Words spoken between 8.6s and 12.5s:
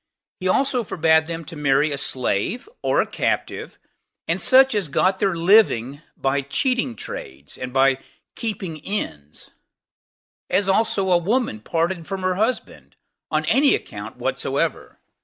inns; as also a woman parted from her